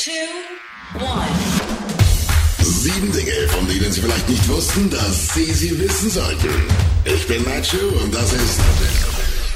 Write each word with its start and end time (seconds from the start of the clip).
Two, 0.00 0.10
one. 0.98 1.28
Sieben 2.62 3.12
Dinge, 3.12 3.48
von 3.48 3.66
denen 3.68 3.92
Sie 3.92 4.00
vielleicht 4.00 4.28
nicht 4.30 4.48
wussten, 4.48 4.88
dass 4.88 5.34
Sie 5.34 5.52
sie 5.52 5.78
wissen 5.78 6.08
sollten. 6.08 6.48
Ich 7.04 7.26
bin 7.26 7.42
Nacho 7.42 7.86
und 8.02 8.14
das 8.14 8.32
ist 8.32 8.60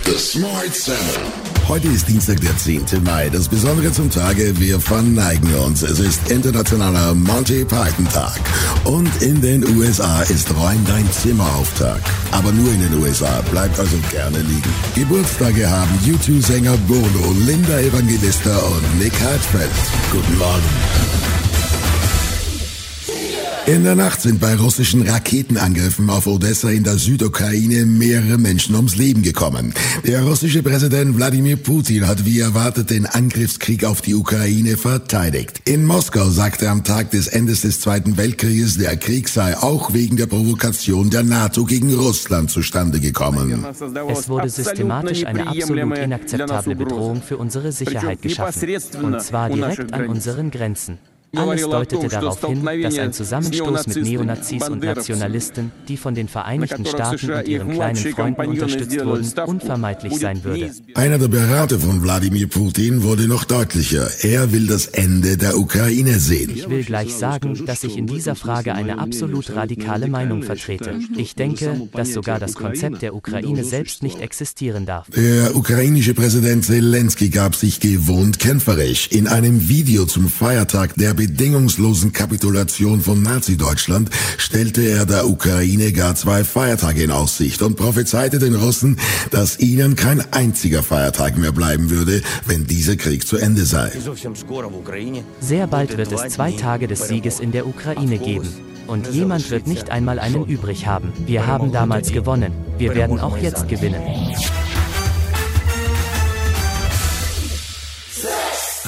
The 0.04 0.18
Smart 0.18 0.74
Seven. 0.74 1.53
Heute 1.66 1.88
ist 1.88 2.08
Dienstag, 2.08 2.40
der 2.40 2.54
10. 2.56 2.84
Mai. 3.04 3.30
Das 3.30 3.48
Besondere 3.48 3.90
zum 3.90 4.10
Tage, 4.10 4.58
wir 4.60 4.78
verneigen 4.78 5.54
uns. 5.54 5.82
Es 5.82 5.98
ist 5.98 6.30
internationaler 6.30 7.14
Monty 7.14 7.64
Python 7.64 8.06
Tag. 8.12 8.38
Und 8.84 9.10
in 9.22 9.40
den 9.40 9.64
USA 9.76 10.20
ist 10.22 10.54
Räum 10.54 10.84
dein 10.86 11.10
Zimmer 11.10 11.50
Auftag. 11.56 12.00
Aber 12.32 12.52
nur 12.52 12.70
in 12.70 12.80
den 12.80 13.02
USA. 13.02 13.40
Bleibt 13.50 13.78
also 13.78 13.96
gerne 14.10 14.38
liegen. 14.38 14.74
Geburtstage 14.94 15.68
haben 15.68 15.90
U2-Sänger 16.04 16.76
Bono, 16.86 17.34
Linda 17.46 17.80
Evangelista 17.80 18.56
und 18.58 18.98
Nick 18.98 19.18
Hartfeld. 19.22 19.70
Guten 20.12 20.38
Morgen. 20.38 21.43
In 23.66 23.82
der 23.82 23.94
Nacht 23.94 24.20
sind 24.20 24.40
bei 24.40 24.56
russischen 24.56 25.08
Raketenangriffen 25.08 26.10
auf 26.10 26.26
Odessa 26.26 26.68
in 26.68 26.84
der 26.84 26.98
Südukraine 26.98 27.86
mehrere 27.86 28.36
Menschen 28.36 28.74
ums 28.74 28.96
Leben 28.96 29.22
gekommen. 29.22 29.72
Der 30.06 30.22
russische 30.22 30.62
Präsident 30.62 31.16
Wladimir 31.16 31.56
Putin 31.56 32.06
hat 32.06 32.26
wie 32.26 32.40
erwartet 32.40 32.90
den 32.90 33.06
Angriffskrieg 33.06 33.86
auf 33.86 34.02
die 34.02 34.14
Ukraine 34.14 34.76
verteidigt. 34.76 35.62
In 35.64 35.86
Moskau 35.86 36.28
sagte 36.28 36.68
am 36.68 36.84
Tag 36.84 37.12
des 37.12 37.26
Endes 37.26 37.62
des 37.62 37.80
Zweiten 37.80 38.18
Weltkrieges, 38.18 38.76
der 38.76 38.98
Krieg 38.98 39.30
sei 39.30 39.56
auch 39.56 39.94
wegen 39.94 40.18
der 40.18 40.26
Provokation 40.26 41.08
der 41.08 41.22
NATO 41.22 41.64
gegen 41.64 41.94
Russland 41.94 42.50
zustande 42.50 43.00
gekommen. 43.00 43.64
Es 44.10 44.28
wurde 44.28 44.50
systematisch 44.50 45.24
eine 45.24 45.46
absolut 45.46 45.96
inakzeptable 45.96 46.76
Bedrohung 46.76 47.22
für 47.22 47.38
unsere 47.38 47.72
Sicherheit 47.72 48.20
geschaffen, 48.20 48.68
und 49.02 49.22
zwar 49.22 49.48
direkt 49.48 49.90
an 49.94 50.08
unseren 50.08 50.50
Grenzen. 50.50 50.98
Alles 51.36 51.62
deutete 51.62 52.08
darauf 52.08 52.44
hin, 52.44 52.64
dass 52.82 52.98
ein 52.98 53.12
Zusammenstoß 53.12 53.86
mit 53.88 54.02
Neonazis 54.02 54.68
und 54.68 54.82
Nationalisten, 54.82 55.72
die 55.88 55.96
von 55.96 56.14
den 56.14 56.28
Vereinigten 56.28 56.84
Staaten 56.84 57.30
und 57.32 57.48
ihren 57.48 57.70
kleinen 57.72 57.96
Freunden 57.96 58.46
unterstützt 58.46 59.04
wurden, 59.04 59.32
unvermeidlich 59.46 60.18
sein 60.18 60.42
würde. 60.44 60.70
Einer 60.94 61.18
der 61.18 61.28
Berater 61.28 61.78
von 61.78 62.02
Wladimir 62.02 62.48
Putin 62.48 63.02
wurde 63.02 63.26
noch 63.28 63.44
deutlicher. 63.44 64.08
Er 64.22 64.52
will 64.52 64.66
das 64.66 64.86
Ende 64.86 65.36
der 65.36 65.58
Ukraine 65.58 66.18
sehen. 66.18 66.50
Ich 66.54 66.68
will 66.68 66.84
gleich 66.84 67.14
sagen, 67.14 67.64
dass 67.66 67.84
ich 67.84 67.96
in 67.96 68.06
dieser 68.06 68.34
Frage 68.34 68.74
eine 68.74 68.98
absolut 68.98 69.54
radikale 69.54 70.08
Meinung 70.08 70.42
vertrete. 70.42 70.98
Ich 71.16 71.34
denke, 71.34 71.88
dass 71.92 72.12
sogar 72.12 72.38
das 72.38 72.54
Konzept 72.54 73.02
der 73.02 73.14
Ukraine 73.14 73.64
selbst 73.64 74.02
nicht 74.02 74.20
existieren 74.20 74.86
darf. 74.86 75.08
Der 75.10 75.56
ukrainische 75.56 76.14
Präsident 76.14 76.64
Zelensky 76.64 77.28
gab 77.28 77.54
sich 77.54 77.80
gewohnt 77.80 78.38
kämpferisch. 78.38 79.08
In 79.08 79.26
einem 79.26 79.68
Video 79.68 80.06
zum 80.06 80.28
Feiertag 80.28 80.94
der 80.96 81.14
bedingungslosen 81.26 82.12
Kapitulation 82.12 83.00
von 83.00 83.22
Nazi-Deutschland 83.22 84.10
stellte 84.36 84.82
er 84.82 85.06
der 85.06 85.26
Ukraine 85.26 85.90
gar 85.92 86.14
zwei 86.14 86.44
Feiertage 86.44 87.02
in 87.02 87.10
Aussicht 87.10 87.62
und 87.62 87.76
prophezeite 87.76 88.38
den 88.38 88.54
Russen, 88.54 88.98
dass 89.30 89.58
ihnen 89.58 89.96
kein 89.96 90.20
einziger 90.34 90.82
Feiertag 90.82 91.38
mehr 91.38 91.52
bleiben 91.52 91.88
würde, 91.88 92.20
wenn 92.44 92.66
dieser 92.66 92.96
Krieg 92.96 93.26
zu 93.26 93.38
Ende 93.38 93.64
sei. 93.64 93.90
Sehr 95.40 95.66
bald 95.66 95.96
wird 95.96 96.12
es 96.12 96.34
zwei 96.34 96.52
Tage 96.52 96.88
des 96.88 97.08
Sieges 97.08 97.40
in 97.40 97.52
der 97.52 97.66
Ukraine 97.66 98.18
geben. 98.18 98.48
Und 98.86 99.10
jemand 99.10 99.50
wird 99.50 99.66
nicht 99.66 99.90
einmal 99.90 100.18
einen 100.18 100.44
übrig 100.44 100.86
haben. 100.86 101.10
Wir 101.24 101.46
haben 101.46 101.72
damals 101.72 102.12
gewonnen. 102.12 102.52
Wir 102.76 102.94
werden 102.94 103.18
auch 103.18 103.38
jetzt 103.38 103.66
gewinnen. 103.66 104.02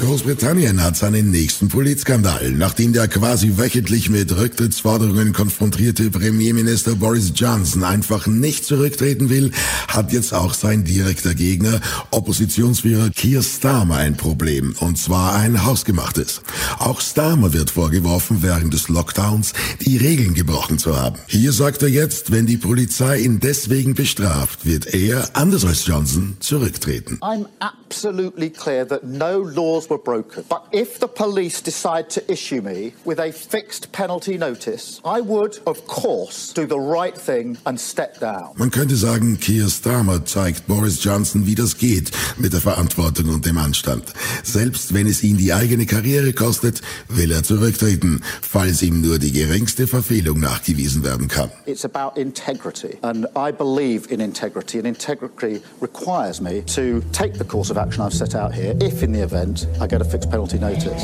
Großbritannien 0.07 0.85
hat 0.85 0.97
seinen 0.97 1.33
nächsten 1.33 1.67
Politskandal. 1.67 2.53
Nachdem 2.53 2.93
der 2.93 3.09
quasi 3.09 3.59
wöchentlich 3.59 4.09
mit 4.09 4.37
Rücktrittsforderungen 4.37 5.33
konfrontierte 5.33 6.13
Premierminister 6.13 6.95
Boris 6.95 7.33
Johnson 7.35 7.83
einfach 7.83 8.29
nicht 8.29 8.65
zurücktreten 8.65 9.31
will, 9.31 9.51
hat 9.89 10.13
jetzt 10.13 10.33
auch 10.33 10.55
sein 10.55 10.85
direkter 10.85 11.35
Gegner, 11.35 11.81
Oppositionsführer 12.13 13.11
Keir 13.11 13.43
Starmer, 13.43 13.97
ein 13.97 14.17
Problem. 14.17 14.77
Und 14.79 14.97
zwar 14.97 15.35
ein 15.35 15.65
hausgemachtes. 15.65 16.41
Auch 16.79 17.01
Starmer 17.01 17.53
wird 17.53 17.71
vorgeworfen, 17.73 18.45
während 18.45 18.75
des 18.75 18.89
Lockdowns 18.89 19.55
die 19.81 19.97
Regeln 19.97 20.35
gebrochen 20.35 20.79
zu 20.79 20.97
haben. 20.97 21.17
Hier 21.27 21.51
sagt 21.51 21.83
er 21.83 21.89
jetzt, 21.89 22.31
wenn 22.31 22.47
die 22.47 22.59
Polizei 22.59 23.19
ihn 23.19 23.41
deswegen 23.41 23.95
bestraft, 23.95 24.67
wird 24.67 24.95
er, 24.95 25.31
anders 25.33 25.65
als 25.65 25.85
Johnson, 25.85 26.37
zurücktreten. 26.39 27.19
I'm 27.23 27.47
absolutely 27.59 28.51
clear 28.51 28.87
that 28.87 29.03
no 29.03 29.41
laws 29.43 29.91
were 29.91 29.96
broken. 29.99 30.45
But 30.49 30.65
if 30.73 30.99
the 30.99 31.09
police 31.09 31.63
decide 31.63 32.09
to 32.11 32.31
issue 32.31 32.61
me 32.61 32.95
with 33.05 33.19
a 33.19 33.33
fixed 33.33 33.93
penalty 33.93 34.39
notice, 34.39 35.01
I 35.05 35.21
would, 35.21 35.59
of 35.67 35.87
course, 35.87 36.53
do 36.53 36.67
the 36.67 36.79
right 36.79 37.17
thing 37.17 37.59
and 37.65 37.81
step 37.81 38.21
down. 38.21 38.55
Man 38.57 38.71
könnte 38.71 38.97
sagen, 38.97 39.39
Keir 39.41 39.69
Starmer 39.69 40.25
zeigt 40.25 40.67
Boris 40.67 41.03
Johnson, 41.03 41.47
wie 41.47 41.55
das 41.55 41.77
geht 41.79 42.11
mit 42.39 42.53
der 42.53 42.61
Verantwortung 42.61 43.29
und 43.29 43.47
dem 43.47 43.59
Anstand. 43.59 44.13
Selbst 44.43 44.95
wenn 44.95 45.07
es 45.07 45.23
ihn 45.23 45.37
die 45.37 45.53
eigene 45.53 45.87
Karriere 45.87 46.33
kostet, 46.33 46.83
will 47.09 47.33
er 47.33 47.43
zurücktreten, 47.43 48.23
falls 48.43 48.83
ihm 48.83 49.01
nur 49.01 49.19
die 49.19 49.33
geringste 49.33 49.87
Verfehlung 49.87 50.41
nachgewiesen 50.41 51.05
werden 51.05 51.29
kann. 51.29 51.51
It's 51.67 51.85
about 51.85 52.19
integrity, 52.19 52.99
and 53.03 53.27
I 53.37 53.53
believe 53.53 54.11
in 54.13 54.21
integrity, 54.21 54.79
and 54.79 54.87
integrity 54.87 55.63
requires 55.81 56.41
me 56.41 56.63
to 56.75 57.01
take 57.13 57.39
the 57.39 57.45
course 57.45 57.71
of 57.71 57.77
action 57.77 58.03
I've 58.03 58.15
set 58.15 58.35
out 58.35 58.55
here 58.55 58.75
if, 58.81 59.03
in 59.03 59.13
the 59.13 59.23
event, 59.23 59.67
I 59.81 59.87
get 59.87 60.01
a 60.01 60.05
fixed 60.05 60.31
penalty 60.31 60.59
notice. 60.59 61.03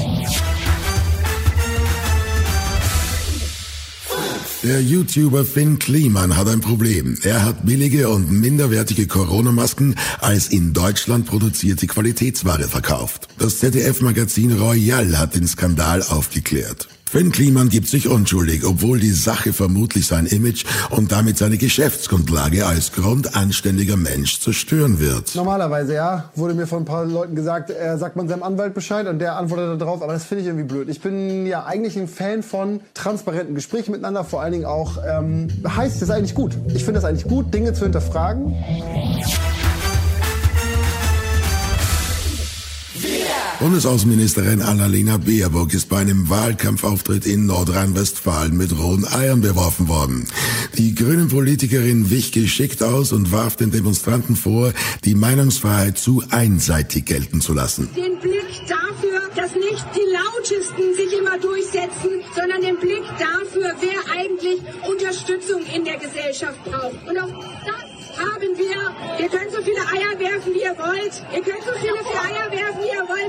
Der 4.63 4.81
YouTuber 4.81 5.45
Finn 5.45 5.81
Kliman 5.81 6.37
hat 6.37 6.49
ein 6.49 6.61
Problem. 6.61 7.19
Er 7.25 7.45
hat 7.45 7.67
billige 7.67 8.09
und 8.09 8.31
minderwertige 8.31 9.09
Corona-Masken 9.09 9.97
als 10.21 10.49
in 10.49 10.73
Deutschland 10.73 11.27
produzierte 11.27 11.89
Qualitätsware 11.89 12.69
verkauft. 12.69 13.27
Das 13.39 13.59
ZDF-Magazin 13.59 14.53
Royal 14.53 15.19
hat 15.19 15.35
den 15.35 15.49
Skandal 15.49 16.05
aufgeklärt. 16.05 16.89
Finn 17.13 17.31
Kliman 17.31 17.69
gibt 17.69 17.89
sich 17.89 18.09
unschuldig, 18.09 18.65
obwohl 18.65 18.99
die 18.99 19.11
Sache 19.11 19.53
vermutlich 19.53 20.07
sein 20.07 20.25
Image 20.25 20.65
und 20.89 21.13
damit 21.13 21.37
seine 21.37 21.59
Geschäftsgrundlage 21.59 22.65
als 22.65 22.91
grundanständiger 22.91 23.99
Mensch 23.99 24.41
zerstören 24.41 24.99
wird. 24.99 25.35
Normalerweise, 25.35 25.93
ja, 25.93 26.31
wurde 26.37 26.55
mir 26.55 26.67
von 26.67 26.79
ein 26.79 26.85
paar 26.87 27.05
Leuten 27.05 27.35
gesagt, 27.35 27.69
äh, 27.69 27.99
sagt 27.99 28.17
man 28.17 28.29
seinem 28.29 28.43
Anwalt 28.43 28.73
Bescheid 28.73 29.07
und 29.09 29.19
der 29.19 29.37
antwortet 29.37 29.79
darauf, 29.79 30.01
aber 30.01 30.15
das 30.15 30.25
finde 30.25 30.41
ich 30.41 30.47
irgendwie 30.49 30.65
blöd. 30.65 30.89
Ich 30.89 31.03
bin 31.03 31.45
ja 31.45 31.67
eigentlich 31.67 31.99
ein 31.99 32.09
Fan 32.09 32.43
von 32.43 32.81
transparenten 32.95 33.55
Gesprächen 33.55 33.91
miteinander, 33.91 34.25
vor 34.25 34.41
allen 34.41 34.53
Dingen 34.53 34.65
auch, 34.65 34.97
ähm, 35.07 35.49
heißt 35.69 36.01
es 36.01 36.09
eigentlich 36.09 36.35
gut. 36.35 36.57
Ich 36.75 36.83
finde 36.83 37.01
es 37.01 37.05
eigentlich 37.05 37.29
gut, 37.29 37.53
Dinge 37.53 37.75
zu 37.75 37.83
hinterfragen. 37.83 38.55
Bundesaußenministerin 43.63 44.61
Annalena 44.61 45.19
Baerbock 45.19 45.73
ist 45.73 45.89
bei 45.89 45.99
einem 45.99 46.29
Wahlkampfauftritt 46.29 47.27
in 47.27 47.47
Nordrhein-Westfalen 47.47 48.57
mit 48.57 48.77
rohen 48.77 49.07
Eiern 49.07 49.41
beworfen 49.41 49.87
worden. 49.87 50.27
Die 50.79 50.97
grünen 50.97 51.29
Politikerin 51.29 52.11
wich 52.11 52.33
geschickt 52.33 52.83
aus 52.83 53.13
und 53.13 53.31
warf 53.31 53.55
den 53.55 53.71
Demonstranten 53.71 54.35
vor, 54.35 54.73
die 55.05 55.15
Meinungsfreiheit 55.15 55.97
zu 55.97 56.25
einseitig 56.31 57.05
gelten 57.05 57.41
zu 57.41 57.55
lassen. 57.55 57.89
Den 57.95 58.19
Blick 58.19 58.51
dafür, 58.67 59.31
dass 59.37 59.55
nicht 59.55 59.87
die 59.95 60.11
Lautesten 60.11 60.97
sich 60.97 61.17
immer 61.17 61.39
durchsetzen, 61.39 62.11
sondern 62.35 62.63
den 62.63 62.81
Blick 62.81 63.05
dafür, 63.17 63.77
wer 63.79 64.13
eigentlich 64.13 64.61
Unterstützung 64.91 65.61
in 65.73 65.85
der 65.85 65.99
Gesellschaft 65.99 66.59
braucht. 66.65 66.99
Und 67.09 67.17
auch 67.17 67.31
das 67.65 68.19
haben 68.19 68.59
wir. 68.59 69.23
Ihr 69.23 69.29
könnt 69.29 69.53
so 69.53 69.63
viele 69.63 69.81
Eier 69.87 70.19
werfen, 70.19 70.53
wie 70.53 70.63
ihr 70.63 70.77
wollt. 70.77 71.15
Ihr 71.33 71.43
könnt 71.43 71.63
so 71.65 71.73
viele 71.81 71.95
Eier 71.95 72.51
werfen. 72.51 72.62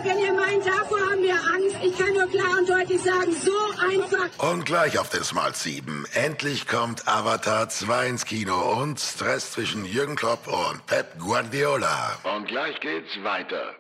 Wenn 0.04 0.20
ihr 0.20 0.34
meint, 0.34 0.66
davor 0.66 1.00
haben 1.00 1.22
wir 1.22 1.36
Angst. 1.36 1.78
Ich 1.82 1.98
kann 1.98 2.14
nur 2.14 2.28
klar 2.28 2.58
und 2.60 2.70
deutlich 2.70 3.02
sagen, 3.02 3.32
so 3.32 3.52
einfach. 3.82 4.52
Und 4.52 4.66
gleich 4.66 5.00
auf 5.00 5.10
den 5.10 5.24
Smart 5.24 5.56
7. 5.56 6.06
Endlich 6.14 6.68
kommt 6.68 7.08
Avatar 7.08 7.70
2 7.70 8.08
ins 8.08 8.26
Kino 8.26 8.56
und 8.82 9.00
Stress 9.00 9.54
zwischen 9.54 9.86
Jürgen 9.86 10.16
Klopp 10.16 10.48
und 10.48 10.86
Pep 10.88 11.18
Guardiola. 11.20 12.18
Und 12.36 12.48
gleich 12.48 12.80
geht's 12.82 13.12
weiter. 13.24 13.76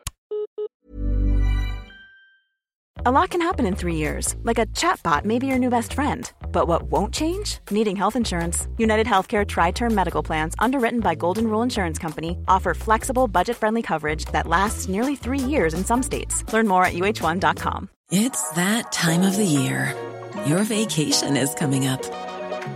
A 3.05 3.09
lot 3.09 3.29
can 3.29 3.41
happen 3.41 3.65
in 3.65 3.75
three 3.75 3.95
years, 3.95 4.37
like 4.43 4.59
a 4.59 4.65
chatbot 4.67 5.25
may 5.25 5.37
be 5.37 5.47
your 5.47 5.59
new 5.59 5.69
best 5.69 5.93
friend. 5.93 6.31
But 6.53 6.67
what 6.69 6.83
won't 6.83 7.13
change? 7.13 7.57
Needing 7.71 7.97
health 7.97 8.15
insurance. 8.15 8.67
United 8.77 9.07
Healthcare 9.07 9.45
Tri 9.45 9.71
Term 9.71 9.93
Medical 9.93 10.23
Plans, 10.23 10.55
underwritten 10.59 11.01
by 11.01 11.15
Golden 11.15 11.47
Rule 11.47 11.63
Insurance 11.63 11.99
Company, 11.99 12.37
offer 12.47 12.73
flexible, 12.73 13.27
budget 13.27 13.57
friendly 13.57 13.81
coverage 13.81 14.25
that 14.25 14.47
lasts 14.47 14.87
nearly 14.87 15.15
three 15.17 15.39
years 15.39 15.73
in 15.73 15.83
some 15.83 16.01
states. 16.01 16.45
Learn 16.53 16.67
more 16.67 16.85
at 16.85 16.93
uh1.com. 16.93 17.89
It's 18.11 18.49
that 18.51 18.91
time 18.91 19.23
of 19.23 19.35
the 19.35 19.45
year. 19.45 19.93
Your 20.45 20.63
vacation 20.63 21.35
is 21.35 21.53
coming 21.55 21.87
up. 21.87 22.03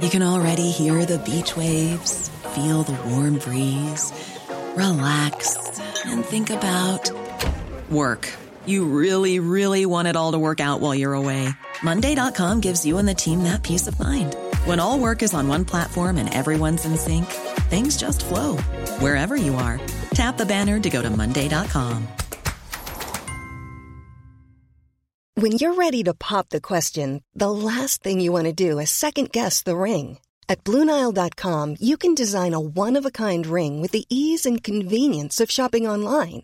You 0.01 0.09
can 0.09 0.23
already 0.23 0.71
hear 0.71 1.05
the 1.05 1.19
beach 1.19 1.55
waves, 1.55 2.29
feel 2.55 2.83
the 2.83 2.99
warm 3.09 3.37
breeze, 3.37 4.11
relax, 4.75 5.79
and 6.05 6.25
think 6.25 6.49
about 6.49 7.11
work. 7.89 8.29
You 8.67 8.83
really, 8.83 9.39
really 9.39 9.85
want 9.85 10.09
it 10.09 10.17
all 10.17 10.33
to 10.33 10.39
work 10.39 10.59
out 10.59 10.81
while 10.81 10.93
you're 10.93 11.13
away. 11.13 11.47
Monday.com 11.81 12.59
gives 12.59 12.85
you 12.85 12.97
and 12.97 13.07
the 13.07 13.15
team 13.15 13.43
that 13.43 13.63
peace 13.63 13.87
of 13.87 13.97
mind. 13.97 14.35
When 14.65 14.79
all 14.79 14.99
work 14.99 15.23
is 15.23 15.33
on 15.33 15.47
one 15.47 15.65
platform 15.65 16.17
and 16.17 16.33
everyone's 16.33 16.85
in 16.85 16.97
sync, 16.97 17.25
things 17.69 17.97
just 17.97 18.25
flow 18.25 18.57
wherever 18.99 19.35
you 19.35 19.55
are. 19.55 19.79
Tap 20.11 20.37
the 20.37 20.45
banner 20.45 20.79
to 20.79 20.89
go 20.89 21.01
to 21.01 21.09
Monday.com. 21.09 22.07
When 25.35 25.53
you're 25.53 25.75
ready 25.75 26.03
to 26.03 26.13
pop 26.13 26.49
the 26.49 26.59
question, 26.59 27.23
the 27.35 27.51
last 27.51 28.03
thing 28.03 28.19
you 28.19 28.31
want 28.31 28.45
to 28.45 28.53
do 28.53 28.79
is 28.79 28.89
second 28.89 29.31
guess 29.31 29.61
the 29.61 29.77
ring. 29.77 30.17
At 30.49 30.63
Bluenile.com, 30.63 31.75
you 31.79 31.95
can 31.95 32.15
design 32.15 32.53
a 32.53 32.59
one 32.59 32.95
of 32.95 33.05
a 33.05 33.11
kind 33.11 33.45
ring 33.45 33.79
with 33.79 33.91
the 33.91 34.05
ease 34.09 34.45
and 34.45 34.63
convenience 34.63 35.39
of 35.39 35.51
shopping 35.51 35.87
online. 35.87 36.43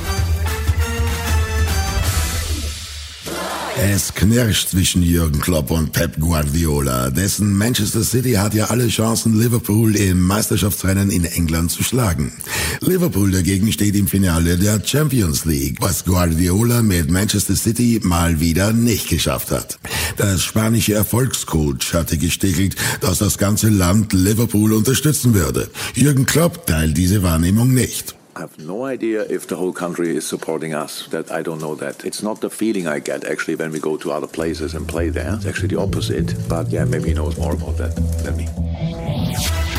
Es 3.77 4.13
knirscht 4.13 4.69
zwischen 4.69 5.01
Jürgen 5.01 5.39
Klopp 5.39 5.71
und 5.71 5.93
Pep 5.93 6.19
Guardiola. 6.19 7.09
Dessen 7.09 7.57
Manchester 7.57 8.03
City 8.03 8.33
hat 8.33 8.53
ja 8.53 8.65
alle 8.65 8.87
Chancen, 8.89 9.39
Liverpool 9.39 9.95
im 9.95 10.27
Meisterschaftsrennen 10.27 11.09
in 11.09 11.23
England 11.23 11.71
zu 11.71 11.81
schlagen. 11.81 12.33
Liverpool 12.81 13.31
dagegen 13.31 13.71
steht 13.71 13.95
im 13.95 14.07
Finale 14.07 14.57
der 14.57 14.81
Champions 14.85 15.45
League, 15.45 15.77
was 15.79 16.03
Guardiola 16.03 16.81
mit 16.81 17.09
Manchester 17.09 17.55
City 17.55 18.01
mal 18.03 18.39
wieder 18.41 18.73
nicht 18.73 19.07
geschafft 19.09 19.51
hat. 19.51 19.79
Das 20.17 20.43
spanische 20.43 20.93
Erfolgscoach 20.93 21.93
hatte 21.93 22.17
gestichelt, 22.17 22.75
dass 22.99 23.19
das 23.19 23.37
ganze 23.37 23.69
Land 23.69 24.11
Liverpool 24.11 24.73
unterstützen 24.73 25.33
würde. 25.33 25.69
Jürgen 25.95 26.25
Klopp 26.25 26.67
teilt 26.67 26.97
diese 26.97 27.23
Wahrnehmung 27.23 27.73
nicht. 27.73 28.15
I 28.35 28.41
have 28.41 28.57
no 28.59 28.85
idea 28.85 29.23
if 29.23 29.47
the 29.47 29.57
whole 29.57 29.73
country 29.73 30.15
is 30.15 30.25
supporting 30.25 30.73
us. 30.73 31.07
That 31.07 31.31
I 31.31 31.41
don't 31.41 31.59
know 31.59 31.75
that. 31.75 32.05
It's 32.05 32.23
not 32.23 32.39
the 32.39 32.49
feeling 32.49 32.87
I 32.87 32.99
get 32.99 33.25
actually 33.25 33.55
when 33.55 33.71
we 33.71 33.79
go 33.79 33.97
to 33.97 34.11
other 34.11 34.27
places 34.27 34.73
and 34.73 34.87
play 34.87 35.09
there. 35.09 35.33
It's 35.35 35.45
actually 35.45 35.69
the 35.69 35.79
opposite. 35.79 36.33
But 36.47 36.69
yeah, 36.69 36.85
maybe 36.85 37.09
he 37.09 37.13
knows 37.13 37.37
more 37.37 37.53
about 37.53 37.77
that 37.77 37.95
than 38.23 38.37
me. 38.37 39.70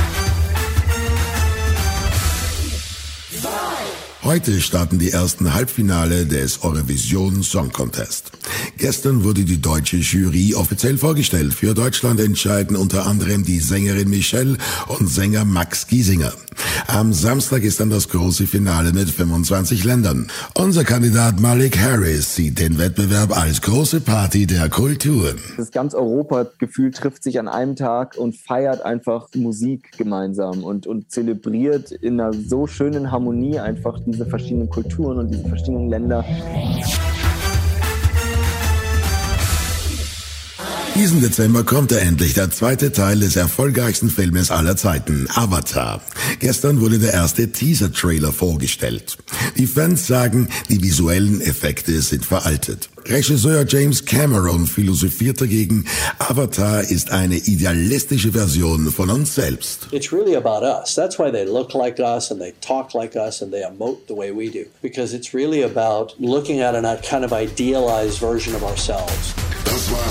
Heute 4.24 4.60
starten 4.60 5.00
die 5.00 5.10
ersten 5.10 5.52
Halbfinale 5.52 6.26
des 6.26 6.62
Eurovision 6.62 7.42
Song 7.42 7.72
Contest. 7.72 8.30
Gestern 8.78 9.24
wurde 9.24 9.42
die 9.42 9.60
deutsche 9.60 9.96
Jury 9.96 10.54
offiziell 10.54 10.96
vorgestellt. 10.96 11.52
Für 11.52 11.74
Deutschland 11.74 12.20
entscheiden 12.20 12.76
unter 12.76 13.06
anderem 13.06 13.42
die 13.42 13.58
Sängerin 13.58 14.08
Michelle 14.08 14.58
und 14.86 15.08
Sänger 15.08 15.44
Max 15.44 15.88
Giesinger. 15.88 16.32
Am 16.86 17.12
Samstag 17.12 17.64
ist 17.64 17.80
dann 17.80 17.90
das 17.90 18.08
große 18.08 18.46
Finale 18.46 18.92
mit 18.92 19.08
25 19.08 19.82
Ländern. 19.82 20.28
Unser 20.54 20.84
Kandidat 20.84 21.40
Malik 21.40 21.78
Harris 21.78 22.36
sieht 22.36 22.60
den 22.60 22.78
Wettbewerb 22.78 23.36
als 23.36 23.60
große 23.60 24.00
Party 24.00 24.46
der 24.46 24.68
Kulturen. 24.68 25.36
Das 25.56 25.72
ganz 25.72 25.94
Europa 25.94 26.46
gefühlt 26.58 26.96
trifft 26.96 27.25
sich 27.25 27.40
an 27.40 27.48
einem 27.48 27.75
Tag 27.75 28.16
und 28.16 28.36
feiert 28.36 28.82
einfach 28.82 29.28
Musik 29.34 29.90
gemeinsam 29.96 30.62
und, 30.62 30.86
und 30.86 31.10
zelebriert 31.10 31.90
in 31.90 32.20
einer 32.20 32.32
so 32.32 32.66
schönen 32.66 33.10
Harmonie 33.10 33.58
einfach 33.58 33.98
die 34.00 34.12
diese 34.12 34.26
verschiedenen 34.26 34.69
Kulturen 34.69 35.19
und 35.19 35.31
diese 35.31 35.49
verschiedenen 35.49 35.88
Länder. 35.88 36.25
Diesen 40.94 41.22
Dezember 41.22 41.64
kommt 41.64 41.90
er 41.90 42.02
endlich, 42.02 42.34
der 42.34 42.50
zweite 42.50 42.92
Teil 42.92 43.20
des 43.20 43.36
erfolgreichsten 43.36 44.10
Filmes 44.10 44.50
aller 44.50 44.76
Zeiten, 44.76 45.26
Avatar. 45.34 46.02
Gestern 46.38 46.82
wurde 46.82 46.98
der 46.98 47.14
erste 47.14 47.50
Teaser-Trailer 47.50 48.30
vorgestellt. 48.30 49.16
Die 49.56 49.66
Fans 49.66 50.06
sagen, 50.06 50.50
die 50.68 50.82
visuellen 50.82 51.40
Effekte 51.40 52.02
sind 52.02 52.26
veraltet. 52.26 52.90
Regisseur 53.06 53.64
James 53.66 54.04
Cameron 54.04 54.66
philosophiert 54.66 55.40
dagegen, 55.40 55.86
Avatar 56.18 56.82
ist 56.82 57.10
eine 57.10 57.36
idealistische 57.36 58.32
Version 58.32 58.92
von 58.92 59.08
uns 59.08 59.34
selbst. 59.34 59.88
It's 59.92 60.12
really 60.12 60.37
about 60.37 60.62
us. 60.62 60.94
That's 60.94 61.18
why 61.18 61.32
they 61.32 61.46
look 61.46 61.72
like 61.72 61.99
us 62.00 62.30
and 62.30 62.38
they 62.38 62.52
talk 62.61 62.92
like 62.92 63.16
us 63.16 63.40
and 63.40 63.50
they 63.50 63.64
emote 63.64 64.06
the 64.08 64.14
way 64.14 64.30
we 64.30 64.50
do. 64.50 64.66
Because 64.82 65.16
it's 65.16 65.32
really 65.32 65.64
about 65.64 66.14
looking 66.20 66.61
at 66.61 66.75
a 66.75 66.99
kind 66.99 67.25
of 67.25 67.32
idealized 67.32 68.18
version 68.20 68.54
of 68.54 68.62
ourselves. 68.62 69.34